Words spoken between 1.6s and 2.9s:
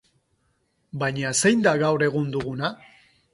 da gaur egun duguna?